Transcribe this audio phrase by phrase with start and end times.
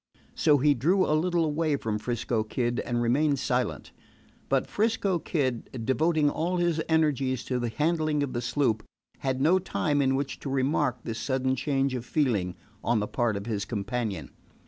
[0.33, 3.91] So he drew a little away from 'Frisco Kid and remained silent.
[4.49, 8.81] But 'Frisco Kid, devoting all his energies to the handling of the sloop,
[9.19, 13.37] had no time in which to remark this sudden change of feeling on the part
[13.37, 14.31] of his companion.